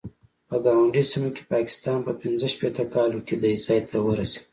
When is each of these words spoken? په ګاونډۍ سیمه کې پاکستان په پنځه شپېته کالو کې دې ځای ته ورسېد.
په 0.47 0.55
ګاونډۍ 0.63 1.03
سیمه 1.11 1.29
کې 1.35 1.43
پاکستان 1.53 1.97
په 2.05 2.11
پنځه 2.21 2.47
شپېته 2.53 2.83
کالو 2.93 3.19
کې 3.27 3.35
دې 3.43 3.51
ځای 3.65 3.79
ته 3.89 3.95
ورسېد. 4.05 4.43